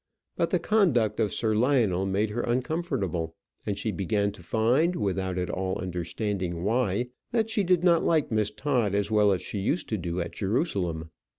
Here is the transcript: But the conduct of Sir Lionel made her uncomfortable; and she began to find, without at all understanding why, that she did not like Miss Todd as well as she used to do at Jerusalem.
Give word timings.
But 0.35 0.49
the 0.49 0.57
conduct 0.57 1.19
of 1.19 1.31
Sir 1.31 1.53
Lionel 1.53 2.07
made 2.07 2.31
her 2.31 2.41
uncomfortable; 2.41 3.35
and 3.67 3.77
she 3.77 3.91
began 3.91 4.31
to 4.31 4.41
find, 4.41 4.95
without 4.95 5.37
at 5.37 5.51
all 5.51 5.77
understanding 5.77 6.63
why, 6.63 7.09
that 7.31 7.51
she 7.51 7.63
did 7.63 7.83
not 7.83 8.03
like 8.03 8.31
Miss 8.31 8.49
Todd 8.49 8.95
as 8.95 9.11
well 9.11 9.31
as 9.31 9.43
she 9.43 9.59
used 9.59 9.87
to 9.89 9.99
do 9.99 10.19
at 10.19 10.33
Jerusalem. 10.33 11.11